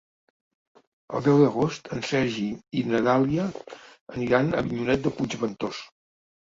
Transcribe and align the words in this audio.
El 1.17 1.23
deu 1.27 1.37
d'agost 1.41 1.91
en 1.97 2.01
Sergi 2.13 2.47
i 2.81 2.85
na 2.91 3.05
Dàlia 3.11 3.47
aniran 4.17 4.51
a 4.53 4.67
Avinyonet 4.67 5.07
de 5.09 5.15
Puigventós. 5.21 5.89